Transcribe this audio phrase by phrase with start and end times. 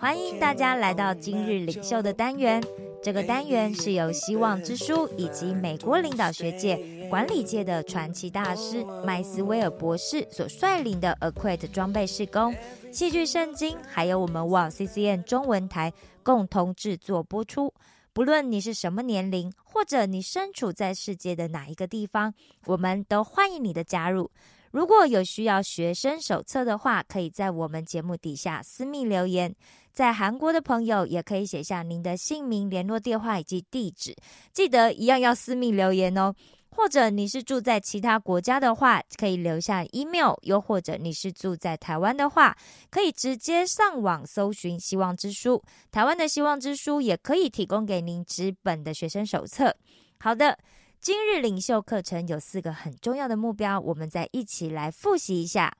[0.00, 2.62] 欢迎大家来到今日领袖的单元。
[3.02, 6.76] 这个单元是由希望之书以及美国领导学界、
[7.08, 12.54] 管理界的传奇大师麦斯威尔博士所率领的 Acquit 装备施工、
[12.92, 17.72] 戏剧圣经，还有我们哇 CCN 中文台共同制作播出。
[18.12, 24.30] 不论你是什么年龄，或者你身处在世界的哪一个地方，我们都欢迎你的加入。
[24.72, 29.54] 如果有需要学生手册的话，可以在我们节目底下私密留言。
[29.96, 34.14] 在韩国的朋友也可以写下您的姓名、联络电话以及地址，
[34.52, 36.34] 记得一样要私密留言哦。
[36.68, 42.54] 或者你是住在其他国家的话，可以留下 email；又或者你是住在台湾的话，
[42.90, 45.62] 可以直接上网搜寻“希望之书”。
[45.90, 49.74] 台湾的“希望之书”也可以提供给您纸本的学生手册。
[50.18, 50.58] 好的，
[51.00, 55.72] 今日领袖课程有四个很重要的目标，我们再一起来复习一下。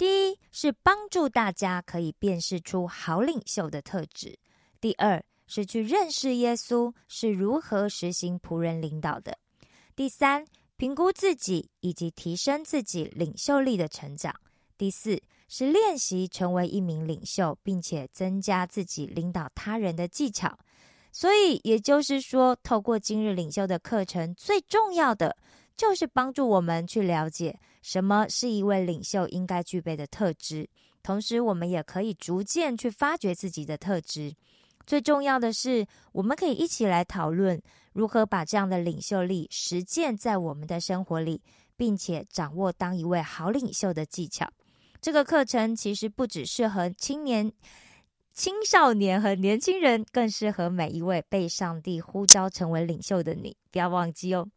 [0.00, 4.30] 第一是帮助大家可以辨识出好领袖的特质；
[4.80, 9.36] 第二是去认识耶稣是如何实行仆人领导的。
[9.94, 10.42] 第三，
[10.78, 14.32] 评估自己以及提升自己领袖力的成长；
[14.78, 20.58] 第四是练习成为一名领袖，并且增加自己领导他人的技巧。
[21.12, 25.36] 所以，也就是说，透过今日领袖的课程，最重要的
[25.76, 30.68] 就是帮助我们去了解什么是一位领袖应该具备的特质，
[31.02, 34.34] 同时，我们也可以逐渐去发掘自己的特质。
[34.86, 37.60] 最重要的是，我们可以一起来讨论。
[37.92, 41.42] 如何把这样的领袖力实践在我们的生活里，
[41.76, 44.48] 并且掌握当一位好领袖的技巧？
[45.00, 47.50] 这个课程其实不只适合青年、
[48.40, 53.54] 青少年和年轻人，更适合每一位被上帝呼召成为领袖的你。
[53.70, 54.48] 不要忘记哦，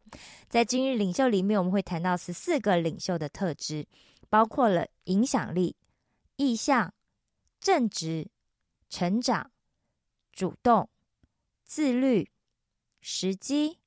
[0.48, 3.86] 在今日领袖里面，我们会谈到十四个领袖的特质，
[4.30, 5.76] 包括了影响力、
[6.36, 6.94] 意向、
[7.60, 8.30] 正直、
[8.88, 9.50] 成长、
[10.32, 10.88] 主动、
[11.66, 12.30] 自律。
[13.02, 13.80] 时机、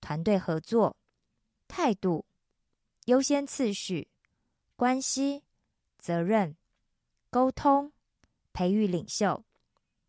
[0.00, 0.96] 团队合作、
[1.68, 2.26] 态度、
[3.04, 4.08] 优先次序、
[4.74, 5.44] 关系、
[5.96, 6.56] 责任、
[7.30, 7.92] 沟通、
[8.58, 9.40] 培育领袖。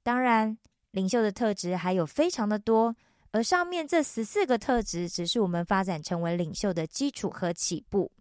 [0.02, 0.58] 当然，
[0.90, 2.96] 领袖的特质还有非常的多，
[3.30, 8.12] 而上面这十四个特质只是我们发展成为领袖的基础和起步。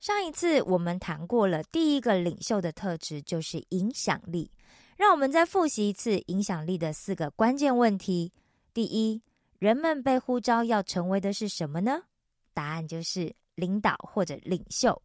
[0.00, 4.50] 上一次我们谈过了第一个领袖的特质，就是影响力。
[4.96, 8.32] 让我们再复习一次影响力的四个关键问题。
[8.72, 9.20] 第一，
[9.58, 12.04] 人们被呼召要成为的是什么呢？
[12.54, 15.02] 答案就是领导或者领袖。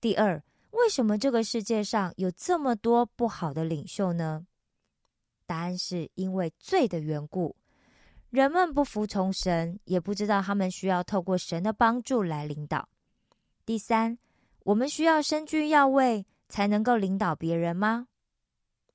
[0.00, 0.40] 第二，
[0.76, 4.46] 为什么这个世界上有这么多不好的领袖呢？
[5.46, 7.56] 答案是因为罪的缘故。
[8.30, 12.88] 人们不服从神，也不知道他们需要透过神的帮助来领导。
[13.64, 14.18] 第三，
[14.64, 18.08] 我们需要身居要位才能够领导别人吗？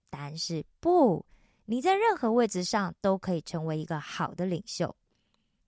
[0.10, 1.26] 答案是不。
[1.66, 4.96] 你在任何位置上都可以成为一个好的领袖。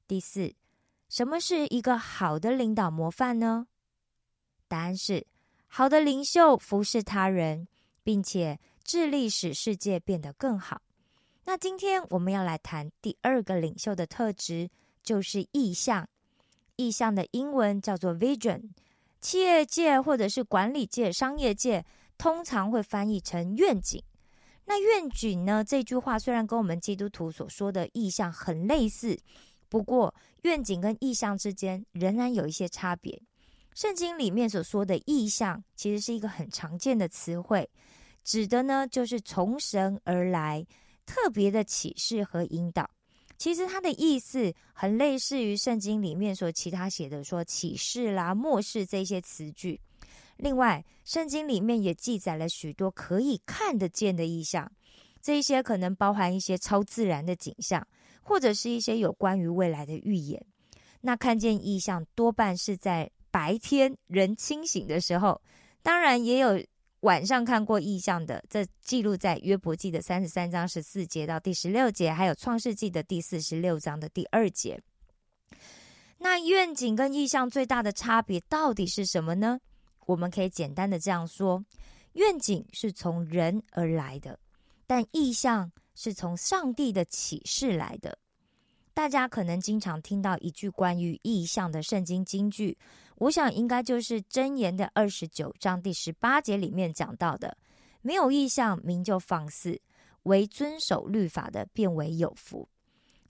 [0.05, 0.53] 第四，
[1.09, 3.67] 什么是一个好的领导模范呢？
[4.67, 5.25] 答案是
[5.75, 7.67] 好的领袖服侍他人，
[8.03, 10.79] 并且致力使世界变得更好。
[11.45, 14.69] 那今天我们要来谈第二个领袖的特质，
[15.01, 16.07] 就是意向。
[16.75, 18.69] 意向的英文叫做 vision，
[19.19, 21.83] 企业界或者是管理界、商业界
[22.19, 23.99] 通常会翻译成愿景。
[24.65, 25.63] 那愿景呢？
[25.63, 29.17] 这句话虽然跟我们基督徒所说的意向很类似，
[29.69, 30.13] 不过
[30.43, 33.19] 愿景跟意向之间仍然有一些差别。
[33.75, 37.69] 圣经里面所说的意象，其实是一个很常见的词汇，
[38.23, 40.65] 指的呢就是从神而来
[41.05, 42.89] 特别的启示和引导。
[43.37, 49.79] 其实它的意思很类似于圣经里面所其他写的说启示啦、漠视这些词句。
[50.37, 54.71] 另外，圣经里面也记载了许多可以看得见的意象，
[55.21, 57.85] 这一些可能包含一些超自然的景象，
[58.21, 60.43] 或者是一些有关于未来的预言。
[61.01, 65.41] 那看见意象多半是在白天人清醒的时候，
[65.81, 66.63] 当然也有
[66.99, 68.43] 晚上看过意象的。
[68.47, 74.79] 这记录在约伯记的三十三章十四节到第十六节，还有创世纪的第四十六章的第二节。
[76.19, 79.59] 那愿景跟意象最大的差别到底是什么呢？
[80.05, 81.65] 我们可以简单的这样说：
[82.11, 84.39] 愿景是从人而来的，
[84.85, 88.15] 但意象是从上帝的启示来的。
[88.93, 92.77] 大家可能经常听到一句关于意象的圣经金句，
[93.17, 97.55] 我想应该就是箴言的二十九章第十八节里面讲到的
[98.01, 99.79] ：“没有意象，民就放肆；
[100.23, 102.67] 唯遵守律法的，变为有福。”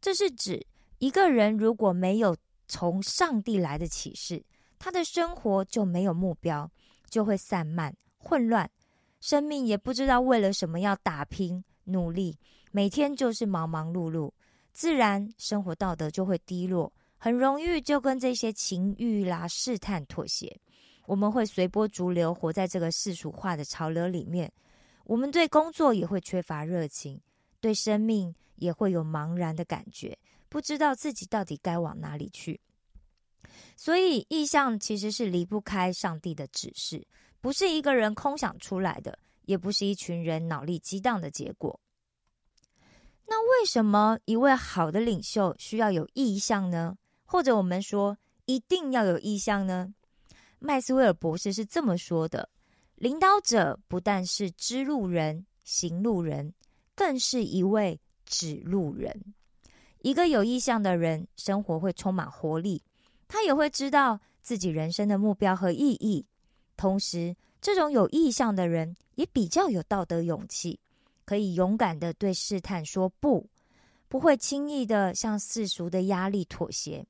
[0.02, 0.66] 这是指
[1.00, 2.36] 一个人如果没有
[2.68, 4.44] 从上帝来的启示，
[4.80, 6.70] 他的生活就没有目标，
[7.10, 8.70] 就会散漫、混乱，
[9.20, 12.38] 生命也不知道为了什么要打拼、努力，
[12.72, 14.32] 每天就是忙忙碌碌。
[14.72, 16.92] 自然生活道德就会低落，
[17.24, 20.60] 很容易就跟这些情欲啦、试探妥协。
[21.06, 24.52] 我们会随波逐流，活在这个世俗化的潮流里面。
[25.06, 27.18] 我们对工作也会缺乏热情，
[27.62, 30.18] 对生命也会有茫然的感觉，
[30.50, 32.60] 不知道自己到底该往哪里去。
[33.78, 37.08] 所以，意向其实是离不开上帝的指示，
[37.40, 41.80] 不是一个人空想出来的，也不是一群人脑力激荡的结果。
[43.25, 46.98] 那为什么一位好的领袖需要有意向呢？
[47.34, 48.16] 或者我们说
[48.46, 49.92] 一定要有意向呢？
[50.60, 52.48] 麦斯威尔博士是这么说的：
[52.94, 56.54] 领导者不但是知路人、行路人，
[56.94, 59.34] 更是一位指路人。
[60.04, 62.84] 一个有意向的人，生活会充满活力，
[63.28, 66.24] 他也会知道自己人生的目标和意义。
[66.78, 70.80] 同时，这种有意向的人也比较有道德勇气。
[71.26, 73.50] 可以勇敢的对试探说不，
[74.08, 77.04] 不会轻易的向世俗的压力妥协，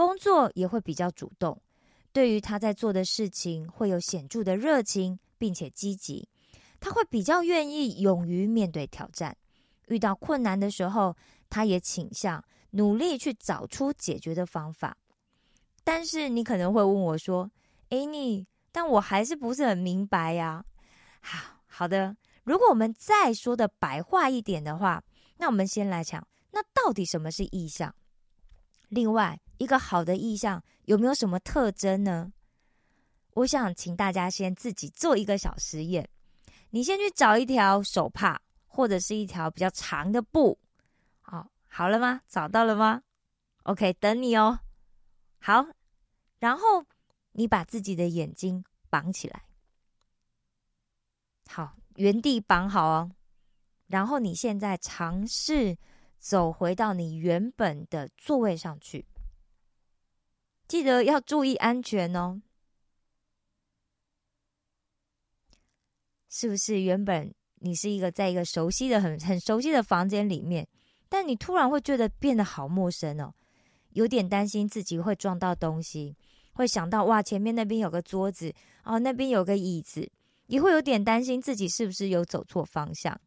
[0.00, 1.60] 工作也会比较主动，
[2.10, 6.26] 对于他在做的事情会有显著的热情，并且积极，
[6.80, 9.36] 他会比较愿意勇于面对挑战，
[9.88, 11.14] 遇到困难的时候，
[11.50, 14.96] 他也倾向努力去找出解决的方法。
[15.84, 17.50] 但是你可能会问我说
[17.90, 20.64] ：“哎，你，但我还是不是很明白呀？”
[21.20, 22.16] 好好的。
[22.44, 25.04] 如果我们再说的白话一点的话，
[25.36, 27.94] 那我们先来讲，那到底什么是意向？
[28.88, 32.32] 另外，一个好的意象有没有什么特征呢？
[33.34, 36.08] 我想请大家先自己做一个小实验，
[36.70, 40.58] 你先去找一条手帕或者是一条比较长的布，
[41.20, 42.22] 好，好了吗？
[42.26, 43.02] 找到了吗
[43.64, 44.60] ？OK，等你哦。
[45.40, 45.66] 好，
[46.38, 46.86] 然后
[47.32, 49.44] 你把自己的眼睛绑起来，
[51.48, 51.76] 好。
[51.96, 53.10] 原地绑好哦，
[53.88, 55.76] 然后你现在尝试
[56.18, 59.04] 走回到你原本的座位上去，
[60.70, 62.40] 记得要注意安全哦。
[66.28, 70.64] 是不是原本你是一个在一个熟悉的、很很熟悉的房间里面，
[71.08, 73.34] 但你突然会觉得变得好陌生哦，
[73.94, 76.16] 有点担心自己会撞到东西，
[76.52, 80.08] 会想到哇，前面那边有个桌子哦，那边有个椅子。
[80.46, 83.20] 也会有点担心自己是不是有走错方向，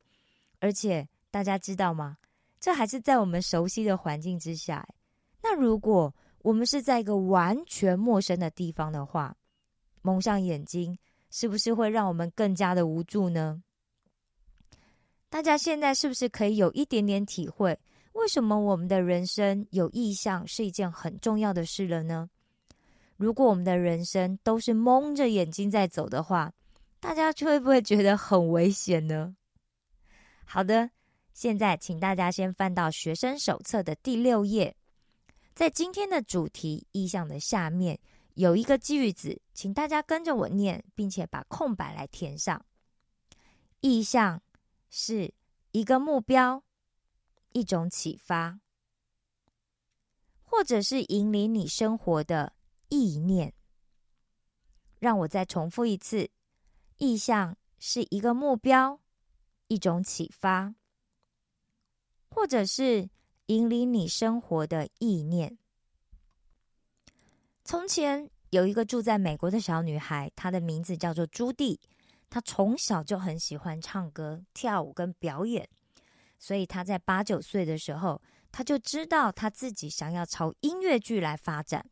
[0.59, 2.17] 而且大家知道吗？
[2.57, 4.87] 这还是在我们熟悉的环境之下。
[5.41, 6.13] 那如果
[6.43, 9.35] 我们是在一个完全陌生的地方的话，
[10.01, 10.97] 蒙上眼睛，
[11.31, 13.63] 是不是会让我们更加的无助呢？
[15.29, 17.79] 大家现在是不是可以有一点点体会，
[18.11, 22.29] 为什么我们的人生有意向是一件很重要的事了呢？
[23.15, 26.51] 如果我们的人生都是蒙着眼睛在走的话，
[26.99, 29.33] 大家会不会觉得很危险呢？
[30.43, 30.89] 好的，
[31.33, 34.75] 现在请大家先翻到学生手册的第六页，
[35.53, 37.99] 在今天的主题意象的下面
[38.33, 42.65] 有一个句子，请大家跟着我念，并且把空白来填上。
[43.81, 44.41] 意象
[44.89, 45.33] 是
[45.71, 46.63] 一个目标，
[47.51, 48.59] 一种启发，
[50.41, 52.53] 或者是引领你生活的
[52.89, 53.53] 意念。
[54.99, 56.29] 让我再重复一次。
[56.97, 59.01] 意向是一个目标，
[59.67, 60.73] 一种启发，
[62.29, 63.09] 或者是
[63.47, 65.57] 引领你生活的意念。
[67.65, 71.79] 从前有一个住在美国的小女孩，她的名字叫做朱蒂。
[72.29, 75.69] 她从小就很喜欢唱歌、跳舞跟表演，
[76.39, 78.21] 所以她在八九岁的时候，
[78.51, 81.85] 她就知道她自己想要朝音乐剧来发展，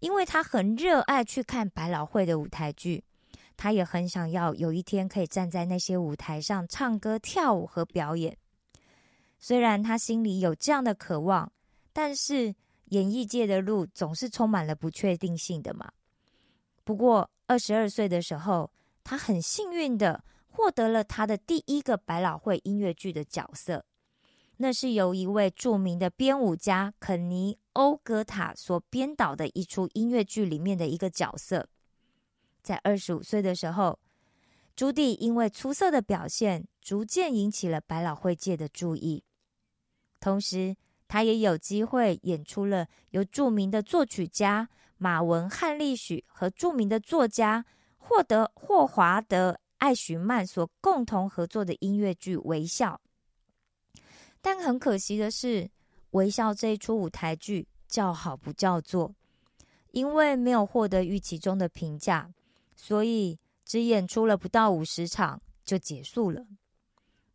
[0.00, 3.02] 因为她很热爱去看百老汇的舞台剧。
[3.56, 8.36] 她也很想要有一天可以站在那些舞台上唱歌、跳舞和表演。
[9.46, 11.52] 虽然他心里有这样的渴望，
[11.92, 12.52] 但是
[12.86, 15.88] 演艺界的路总是充满了不确定性的嘛。
[16.82, 18.72] 不过二十二岁的时候，
[19.04, 23.84] 他很幸运的获得了他的第一个百老汇音乐剧的角色，
[24.56, 31.68] 那是由一位著名的编舞家肯尼·欧格塔所编导的一出音乐剧里面的一个角色。
[32.64, 33.96] 在二十五岁的时候，
[34.74, 39.22] 朱棣因为出色的表现，逐渐引起了百老汇界的注意。
[40.20, 40.76] 同时，
[41.08, 44.68] 他也有机会演出了由著名的作曲家
[44.98, 47.64] 马文汉利许和著名的作家
[47.98, 53.00] 霍德霍华德艾许曼所共同合作的音乐剧《微笑》。
[54.40, 55.64] 但很可惜的是，
[56.10, 59.14] 《微笑》这一出舞台剧叫好不叫座，
[59.90, 62.32] 因为没有获得预期中的评价，
[62.74, 66.46] 所以只演出了不到五十场就结束了。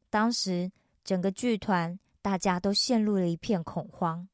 [0.10, 0.72] 当时
[1.04, 4.28] 整个剧团大家都陷入了一片恐慌，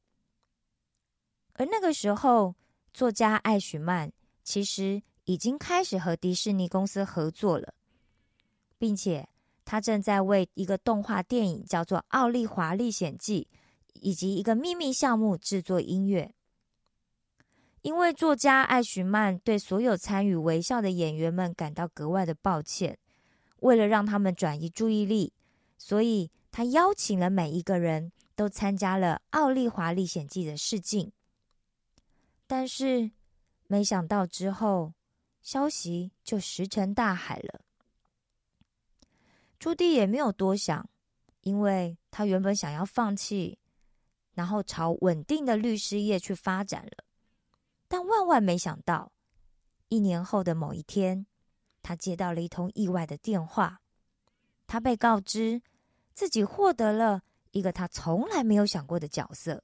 [1.54, 2.54] 而那个时候，
[2.92, 7.74] 作家艾许曼其实已经开始和迪士尼公司合作了，
[8.78, 9.28] 并且。
[9.70, 13.46] 他正在为一个动画电影叫做《奥利华历险记》
[14.00, 16.34] 以及一个秘密项目制作音乐。
[17.82, 22.98] 因为作家艾许曼对所有参与《微笑》的演员们感到格外的抱歉，
[23.58, 25.34] 为了让他们转移注意力，
[25.76, 31.12] 所以他邀请了每一个人都参加了《奥利华历险记》的试镜。
[32.46, 33.10] 但是，
[33.66, 34.94] 没想到之后
[35.42, 37.60] 消息就石沉大海了。
[39.58, 40.88] 朱棣也没有多想，
[41.42, 43.58] 因为他原本想要放弃，
[44.32, 47.04] 然后朝稳定的律师业去发展了。
[47.86, 49.12] 但万万没想到，
[49.88, 51.26] 一年后的某一天，
[51.82, 53.80] 他接到了一通意外的电话。
[54.66, 55.60] 他被告知
[56.18, 57.22] 自己获得了
[57.52, 59.62] 一个他从来没有想过的角色，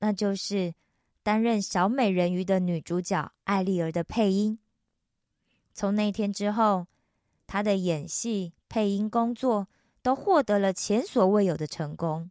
[0.00, 0.74] 那就是
[1.22, 4.58] 担任小美人鱼的女主角艾丽儿的配音。
[5.72, 6.88] 从那天之后，
[7.46, 8.54] 他的演戏。
[8.68, 9.68] 配音工作
[10.00, 12.30] 都获得了前所未有的成功，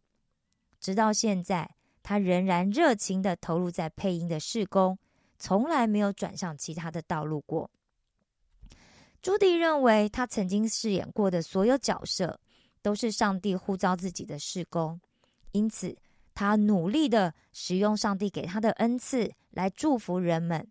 [0.80, 4.98] 直到现在，他仍然热情的投入在配音的试工，
[5.38, 7.70] 从来没有转向其他的道路过。
[9.20, 12.40] 朱迪认为，他曾经饰演过的所有角色
[12.82, 15.00] 都是上帝呼召自己的事工，
[15.52, 15.96] 因此
[16.34, 20.68] 他努力的使用上帝给他的恩赐来祝福人们。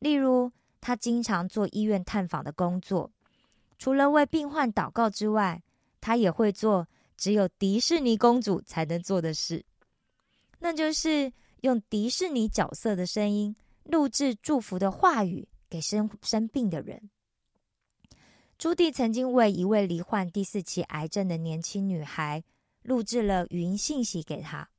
[0.00, 0.50] 例如，
[0.80, 3.10] 他经常做医院探访的工作。
[3.78, 5.62] 除了为病患祷告之外，
[6.00, 6.86] 他也会做
[7.16, 9.64] 只有迪士尼公主才能做的事，
[10.58, 17.10] 那就是用迪士尼角色的声音录制祝福的话语给生生病的人。
[18.62, 22.44] 朱棣曾经为一位罹患第四期癌症的年轻女孩
[22.82, 24.70] 录制了语音信息给她。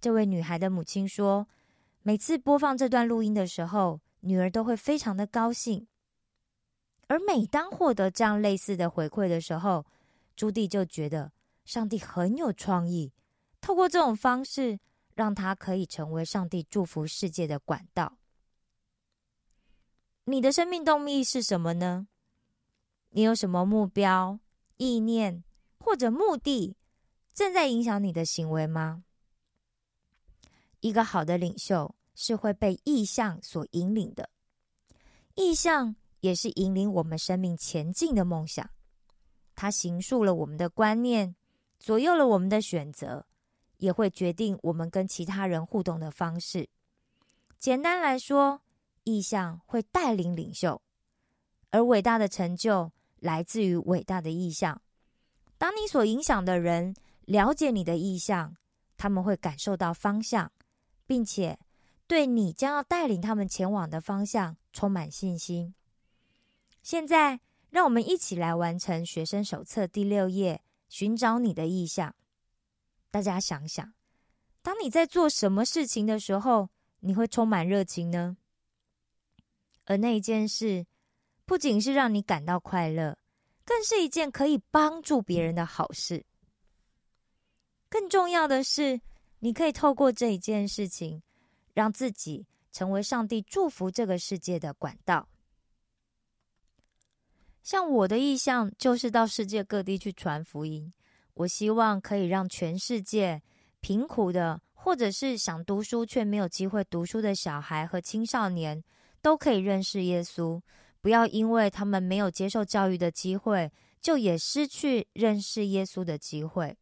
[0.00, 1.46] 这位女孩的母亲说，
[2.00, 5.86] 每次播放这段录音的时候，女儿都会非常的高兴。
[7.06, 9.84] 而每当获得这样类似的回馈的时候，
[10.34, 11.30] 朱棣就觉得
[11.66, 13.12] 上帝很有创意，
[13.60, 14.80] 透过这种方式，
[15.14, 18.16] 让他可以成为上帝祝福世界的管道。
[20.24, 22.08] 你的生命动力是什么呢？
[23.16, 24.38] 你有什么目标、
[24.76, 25.42] 意念
[25.78, 26.76] 或者目的，
[27.32, 29.04] 正在影响你的行为吗？
[30.80, 34.28] 一个好的领袖是会被意向所引领的，
[35.34, 35.96] 意向。
[36.20, 38.68] 也是引领我们生命前进的梦想，
[39.54, 41.36] 它形塑了我们的观念，
[41.78, 43.24] 左右了我们的选择，
[43.76, 46.68] 也会决定我们跟其他人互动的方式。
[47.58, 48.60] 简单来说，
[49.04, 50.82] 意向会带领领袖，
[51.70, 54.80] 而伟大的成就来自于伟大的意向。
[55.58, 56.94] 当你所影响的人
[57.24, 58.56] 了解你的意向，
[58.96, 60.50] 他们会感受到方向，
[61.06, 61.58] 并且
[62.06, 65.74] 对你将要带领他们前往的方向充满信心。
[66.82, 72.14] 现在，让我们一起来完成学生手册第六页，寻找你的意向。
[73.10, 73.92] 大家想想，
[74.62, 76.68] 当你在做什么事情的时候，
[77.00, 78.36] 你会充满热情呢？
[79.86, 80.86] 而那一件事，
[81.46, 83.16] 不仅是让你感到快乐，
[83.64, 86.26] 更是一件可以帮助别人的好事。
[87.88, 89.00] 更重要的是，
[89.38, 91.22] 你可以透过这一件事情，
[91.72, 95.28] 让自己成为上帝祝福这个世界的管道。
[97.62, 100.92] 像我的意向就是到世界各地去传福音。
[101.34, 103.42] 我希望可以让全世界
[103.80, 108.82] 贫苦的，或者是想读书却没有机会读书的小孩和青少年，
[109.20, 110.60] 都可以认识耶稣。
[111.06, 113.70] 不要因为他们没有接受教育的机会，
[114.00, 116.76] 就也失去认识耶稣的机会。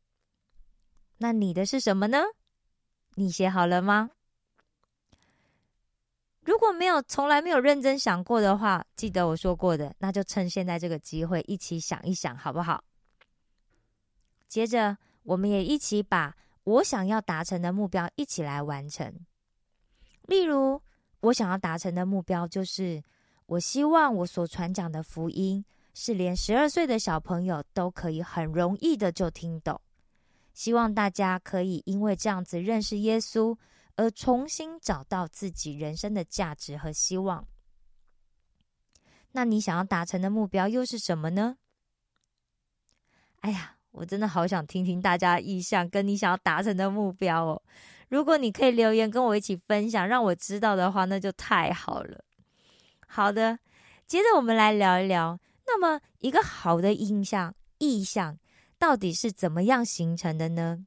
[1.19, 2.23] 那你的是什么呢？
[3.17, 4.13] 你写好了吗？
[6.41, 12.83] 如果没有从来没有认真想过的话，记得我说过的，那就趁现在这个机会一起想一想，好不好？
[14.49, 19.15] 接着，我们也一起把我想要达成的目标一起来完成。
[20.23, 20.81] 例如，
[21.21, 23.05] 我想要达成的目标就是，
[23.47, 29.81] 我希望我所传讲的福音是连十二岁的小朋友都可以很容易的就听懂。
[30.55, 33.57] 希望大家可以因为这样子认识耶稣，
[33.97, 37.47] 而重新找到自己人生的价值和希望。
[39.33, 41.57] 那你想要达成的目标又是什么呢？
[43.41, 47.63] 哎呀，我真的好想听听大家意向，跟你想要达成的目标哦。
[48.09, 52.25] 如果你可以留言跟我一起分享，让我知道的话，那就太好了。
[53.17, 53.57] 好的，
[54.09, 58.37] 接着我们来聊一聊，那么一个好的印象、意象
[58.77, 60.85] 到底是怎么样形成的呢？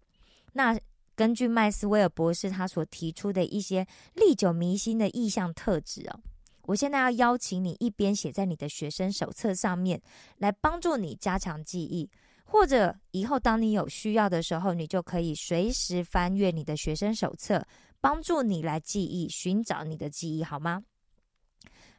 [0.51, 0.77] 那
[1.15, 6.19] 根据麦斯威尔博士他所提出的一些历久弥新的意象特质哦，
[6.63, 10.01] 我现在要邀请你一边写在你的学生手册上面，
[10.39, 12.09] 来帮助你加强记忆。
[12.43, 17.65] 或者以后当你有需要的时候，你就可以随时翻阅你的学生手册，
[18.01, 20.83] 帮助你来记忆、寻找你的记忆，好吗？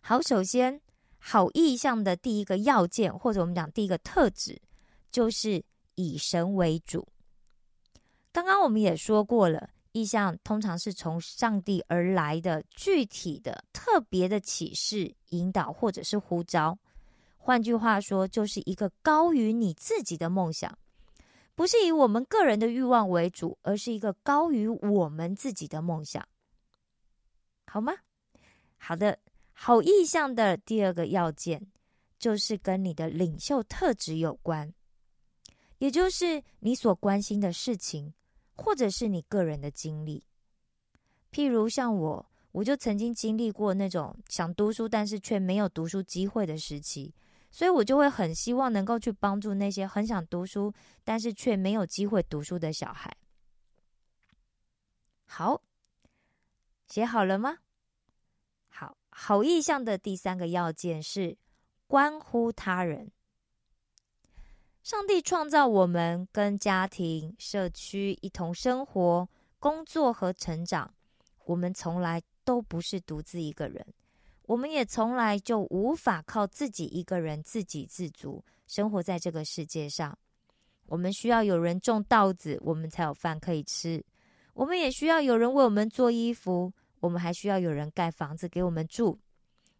[0.09, 0.81] 好，首先
[1.19, 4.59] 好意象的第一个要件，或者我们讲第一个特质，
[5.11, 5.63] 就是
[5.97, 7.07] 以神为主。
[8.33, 16.79] 刚刚我们也说过了，意向通常是从上帝而来的具体的、特别的启示、引导或者是呼召。
[17.37, 20.79] 换句话说，就是一个高于你自己的梦想，
[21.55, 26.27] 不是以我们个人的欲望为主，而是一个高于我们自己的梦想，
[27.67, 27.93] 好吗？
[28.79, 29.19] 好的，
[29.61, 31.67] 好意向的第二个要件
[32.17, 34.73] 就是跟你的领袖特质有关，
[35.79, 38.15] 也就是你所关心的事情，
[38.55, 40.25] 或者是你个人的经历。
[41.33, 47.13] 譬如像我，我就曾经经历过那种想读书，但是却没有读书机会的时期。
[47.51, 50.73] 所以我就会很希望能够去帮助那些很想读书，
[51.03, 53.13] 但是却没有机会读书的小孩。
[55.27, 55.61] 好，
[56.87, 57.59] 写好了吗？
[59.21, 61.37] 好意向的第三个要件是
[61.89, 63.11] 关乎他人。
[64.85, 70.95] 上帝创造我们跟家庭、社区一同生活、工作和成长，
[71.47, 73.85] 我们从来都不是独自一个人。
[74.47, 80.17] 我们也从来就无法靠自己一个人自给自足生活在这个世界上。
[80.87, 84.01] 我们需要有人种稻子，我们才有饭可以吃；
[84.55, 89.19] 我们也需要有人为我们做衣服；我们还需要有人盖房子给我们住。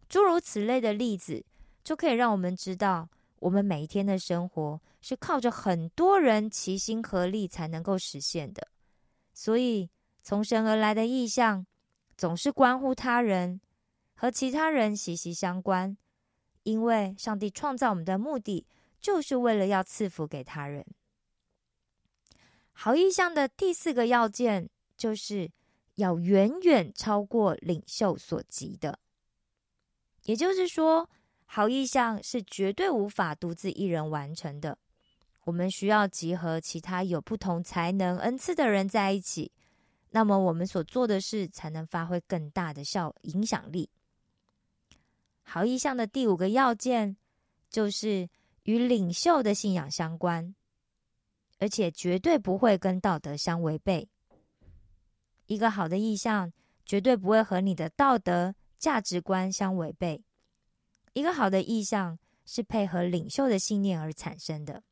[0.07, 1.45] 诸如此类的例子，
[1.83, 8.67] 就可以让我们知道，我们每一天的生活是靠着很多人齐心合力才能够实现的。
[9.33, 9.89] 所以，
[10.21, 11.65] 从神而来的意象，
[12.17, 13.61] 总是关乎他人。
[14.21, 15.95] 和其他人息息相关，
[16.63, 18.67] 因为上帝创造我们的目的，
[18.99, 20.85] 就是为了要赐福给他人。
[22.73, 25.49] 好意向的第四个要件，就是
[25.99, 28.99] 要远远超过领袖所及的。
[30.23, 31.09] 也就是说，
[31.45, 34.77] 好意向是绝对无法独自一人完成的。
[35.45, 39.51] 我们需要集合其他有不同才能、恩赐的人在一起，
[40.11, 43.89] 那么我们所做的事才能发挥更大的效影响力。
[45.41, 47.17] 好意向的第五个要件，
[47.71, 48.29] 就是
[48.63, 50.53] 与领袖的信仰相关，
[51.57, 54.07] 而且绝对不会跟道德相违背。
[55.49, 56.53] 一个好的意向
[56.85, 60.23] 绝对不会和你的道德价值观相违背。
[61.13, 64.83] 一个好的意向是配合领袖的信念而产生的。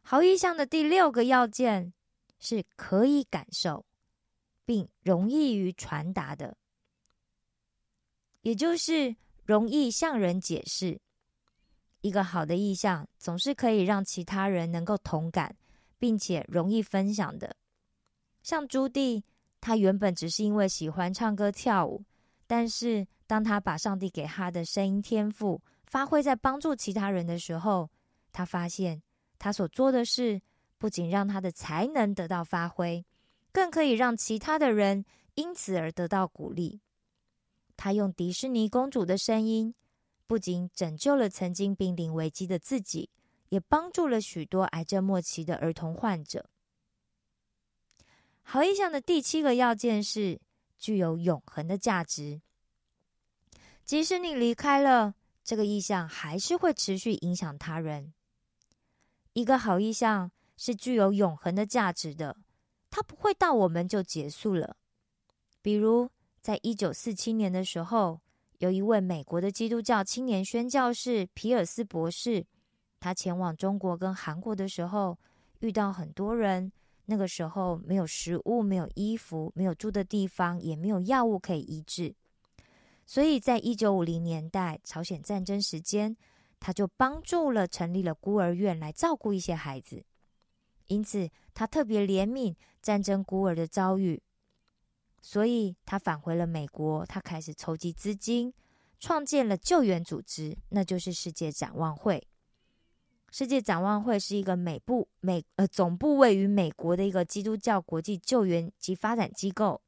[0.00, 1.92] 好意向的第六个要件
[2.38, 3.84] 是可以感受，
[4.64, 6.56] 并容易于传达的。
[8.42, 11.00] 也就是容易向人解释，
[12.00, 15.56] 一个好的意向总是可以让其他人能够同感，
[15.98, 17.56] 并且容易分享的。
[18.48, 19.22] 像朱棣，
[19.60, 22.02] 他原本只是因为喜欢唱歌跳舞，
[22.46, 27.90] 但是当他把上帝给他的声音天赋发挥在帮助其他人的时候，
[28.32, 29.02] 他发现
[29.38, 30.40] 他所做的事
[30.78, 33.04] 不仅让他的才能得到发挥，
[33.52, 36.80] 更可以让其他的人因此而得到鼓励。
[37.76, 39.74] 他用迪士尼公主的声音，
[40.26, 43.10] 不仅拯救了曾经濒临危机的自己，
[43.50, 46.48] 也帮助了许多癌症末期的儿童患者。
[48.50, 50.40] 好意向的第七个要件是
[50.78, 52.40] 具有永恒的价值。
[53.84, 58.14] 即使你离开了，这个意向还是会持续影响他人。
[59.34, 62.38] 一个好意向是具有永恒的价值的，
[62.88, 64.78] 它不会到我们就结束了。
[65.60, 66.10] 比如。
[66.40, 68.20] 在一九四七年的时候，
[68.58, 72.46] 有一位美国的基督教青年宣教士皮尔斯博士，
[72.98, 75.18] 他前往中国跟韩国的时候，
[75.58, 76.72] 遇到很多人。
[77.10, 82.14] 那个时候没有食物，没有衣服，没有住的地方，也没有药物可以医治。
[83.06, 86.14] 所以在一九五零年代朝鲜战争时间，
[86.60, 90.04] 他就帮助了成立了孤儿院来照顾一些孩子。
[90.88, 94.22] 因此，他特别怜悯战争孤儿的遭遇，
[95.22, 97.06] 所以他返回了美国。
[97.06, 98.52] 他开始筹集资金，
[99.00, 102.27] 创建了救援组织，那就是世界展望会。
[103.30, 109.80] 世界展望会是一个美部美呃总部位于美国的一个基督教国际救援及发展机构。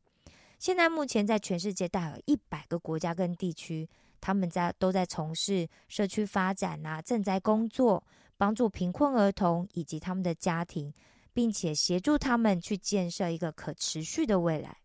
[0.59, 3.89] 现在目前在全世界大概有一百个国家跟地区，
[4.21, 8.05] 他们在都在从事社区发展啊，赈灾工作。
[8.37, 10.91] 帮助贫困儿童以及他们的家庭，
[11.35, 14.79] 并且协助他们去建设一个可持续的未来。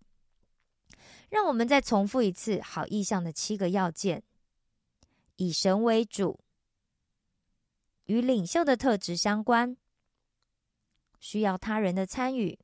[1.30, 4.22] 让我们再重复一次好意向的七个要件：
[5.38, 6.38] 以神为主，
[8.06, 9.78] 与领袖的特质相关，
[11.20, 12.58] 需要他人的参与，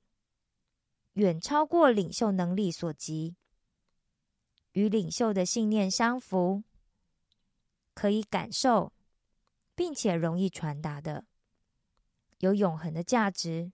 [1.14, 3.36] 远超过领袖能力所及，
[4.72, 6.64] 与领袖的信念相符，
[7.94, 8.92] 可以感受。
[9.74, 11.26] 并且容易传达的，
[12.40, 13.72] 有永恒的价值。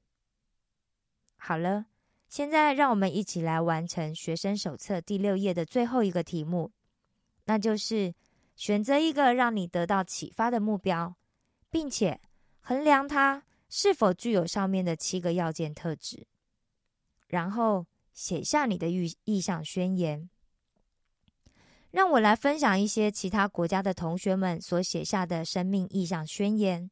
[1.35, 1.87] 好了，
[2.29, 6.71] 现在让我们一起来完成学生手册第六页的最后一个题目，
[7.43, 8.13] 那就是
[8.55, 11.17] 选择一个让你得到启发的目标，
[11.77, 12.19] 并且
[12.61, 16.25] 衡量它是否具有上面的七个要件特质，
[17.27, 20.27] 然后写下你的意意向宣言。
[21.91, 26.89] 让我来分享一些其他国家的同学们所写下的生命意向宣言。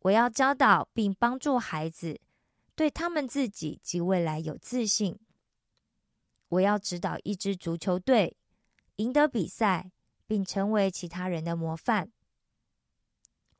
[0.00, 2.20] 我要教导并帮助孩子
[2.74, 5.18] 对他们自己及未来有自信。
[6.50, 8.36] 我要指导一支足球队
[8.96, 9.90] 赢得比赛，
[10.26, 12.10] 并成为其他人的模范。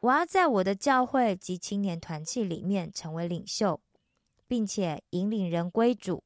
[0.00, 3.80] 我要在我的教会及青年团契里面成为领袖，
[4.46, 6.22] 并且引领人归主。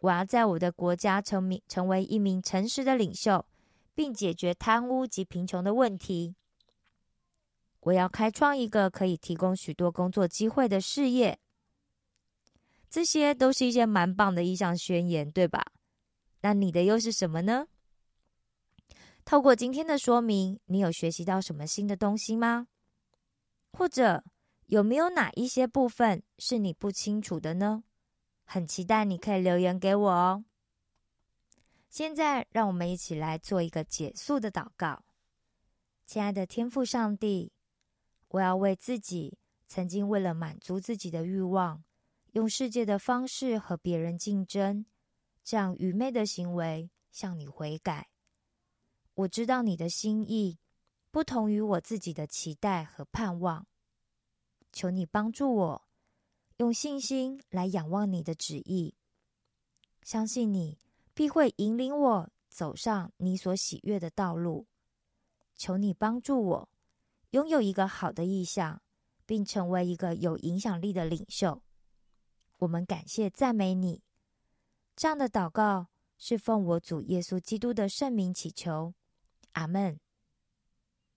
[0.00, 3.46] 我要在我的国家成名，成为一名诚实的领袖，
[3.94, 6.34] 并解决贪污及贫穷的问题。
[7.80, 11.38] 我要开创一个可以提供许多工作机会的事业。
[12.90, 15.64] 这些都是一些蛮棒的意向宣言，对吧？
[16.40, 17.68] 那你的又是什么呢？
[19.26, 22.68] 透过今天的说明，你有学习到什么新的东西吗？
[23.72, 24.22] 或者
[24.66, 27.82] 有没有哪一些部分是你不清楚的呢？
[28.44, 30.44] 很期待你可以留言给我哦。
[31.88, 35.02] 现在，让我们一起来做一个结束的祷告。
[36.06, 37.50] 亲爱的天父上帝，
[38.28, 39.36] 我要为自己
[39.66, 41.82] 曾经为了满足自己的欲望，
[42.34, 44.86] 用世界的方式和别人竞争，
[45.42, 48.06] 这样愚昧的行为向你悔改。
[49.16, 50.58] 我知道你的心意
[51.10, 53.66] 不同于我自己的期待和盼望，
[54.72, 55.82] 求你帮助我。
[56.58, 58.94] 用信心来仰望你的旨意，
[60.02, 60.78] 相信你
[61.12, 64.66] 必会引领我走上你所喜悦的道路。
[65.54, 66.68] 求你帮助我
[67.30, 68.82] 拥有一个好的意向，
[69.24, 71.62] 并成为一个有影响力的领袖。
[72.58, 74.02] 我们感谢赞美你。
[74.94, 78.94] 这样的祷告是奉我主耶稣基督的圣名祈求，
[79.56, 79.98] 阿门。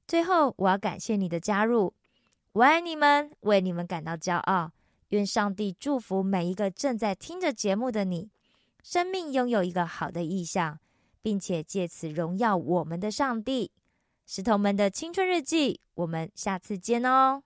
[0.08, 1.94] 最后，我要感谢你的加入，
[2.54, 4.72] 我爱你们，为你们感到骄傲。
[5.10, 8.30] 愿上帝祝福每一个正在听着节目的你，
[8.84, 10.80] 生命拥有一个好的意向，
[11.22, 13.72] 并且借此荣耀我们的上帝。
[14.26, 17.38] 石头们的青春日记，我们下次见哦。